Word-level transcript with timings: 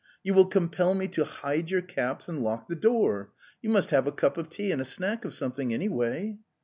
You 0.23 0.33
will 0.33 0.47
compel 0.47 0.95
me 0.95 1.07
to 1.09 1.25
hide 1.25 1.69
your 1.69 1.83
caps 1.83 2.27
and 2.27 2.41
lock 2.41 2.67
the 2.67 2.75
door! 2.75 3.29
You 3.61 3.69
must 3.69 3.91
have 3.91 4.07
a 4.07 4.11
cup 4.11 4.35
of 4.35 4.49
tea 4.49 4.71
and 4.71 4.81
a 4.81 4.83
snack 4.83 5.23
of 5.25 5.31
something, 5.35 5.75
anyway." 5.75 6.39